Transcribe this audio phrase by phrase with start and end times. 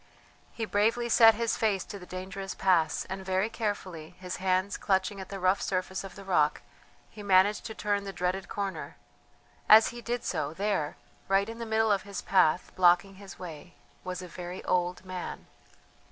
[0.51, 5.21] He bravely set his face to the dangerous pass, and very carefully, his hands clutching
[5.21, 6.63] at the rough surface of the rock,
[7.11, 8.97] he managed to turn the dreaded corner;
[9.69, 13.75] as he did so, there, right in the middle of his path, blocking his way,
[14.03, 15.45] was a very old man.